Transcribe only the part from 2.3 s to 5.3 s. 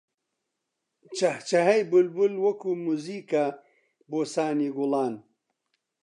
وەکوو مووزیکە بۆ سانی گوڵان